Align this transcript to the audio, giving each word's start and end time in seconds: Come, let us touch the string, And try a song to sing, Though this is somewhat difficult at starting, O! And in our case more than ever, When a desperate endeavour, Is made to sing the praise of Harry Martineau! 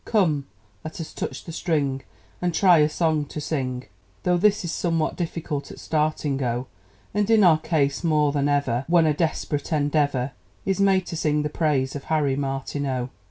Come, 0.03 0.47
let 0.83 0.99
us 0.99 1.13
touch 1.13 1.43
the 1.43 1.51
string, 1.51 2.01
And 2.41 2.55
try 2.55 2.79
a 2.79 2.89
song 2.89 3.25
to 3.25 3.39
sing, 3.39 3.85
Though 4.23 4.37
this 4.37 4.65
is 4.65 4.71
somewhat 4.71 5.15
difficult 5.15 5.69
at 5.69 5.77
starting, 5.77 6.41
O! 6.43 6.65
And 7.13 7.29
in 7.29 7.43
our 7.43 7.59
case 7.59 8.03
more 8.03 8.31
than 8.31 8.49
ever, 8.49 8.83
When 8.87 9.05
a 9.05 9.13
desperate 9.13 9.71
endeavour, 9.71 10.31
Is 10.65 10.79
made 10.81 11.05
to 11.05 11.15
sing 11.15 11.43
the 11.43 11.49
praise 11.51 11.95
of 11.95 12.05
Harry 12.05 12.35
Martineau! 12.35 13.11